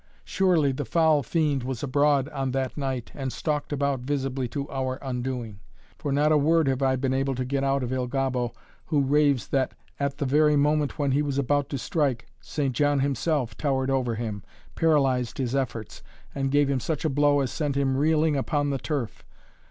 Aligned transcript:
Surely 0.25 0.71
the 0.71 0.83
foul 0.83 1.21
fiend 1.21 1.61
was 1.61 1.83
abroad 1.83 2.27
on 2.29 2.49
that 2.53 2.75
night 2.75 3.11
and 3.13 3.31
stalked 3.31 3.71
about 3.71 3.99
visibly 3.99 4.47
to 4.47 4.67
our 4.71 4.97
undoing. 4.99 5.59
For 5.99 6.11
not 6.11 6.31
a 6.31 6.39
word 6.39 6.65
have 6.67 6.81
I 6.81 6.95
been 6.95 7.13
able 7.13 7.35
to 7.35 7.45
get 7.45 7.63
out 7.63 7.83
of 7.83 7.93
Il 7.93 8.07
Gobbo 8.07 8.51
who 8.87 9.01
raves 9.03 9.49
that 9.49 9.75
at 9.99 10.17
the 10.17 10.25
very 10.25 10.55
moment 10.55 10.97
when 10.97 11.11
he 11.11 11.21
was 11.21 11.37
about 11.37 11.69
to 11.69 11.77
strike, 11.77 12.25
St. 12.39 12.73
John 12.75 13.01
himself 13.01 13.55
towered 13.55 13.91
over 13.91 14.15
him, 14.15 14.41
paralyzed 14.73 15.37
his 15.37 15.53
efforts, 15.53 16.01
and 16.33 16.49
gave 16.49 16.67
him 16.67 16.79
such 16.79 17.05
a 17.05 17.07
blow 17.09 17.39
as 17.41 17.51
sent 17.51 17.77
him 17.77 17.95
reeling 17.95 18.35
upon 18.35 18.71
the 18.71 18.79
turf. 18.79 19.23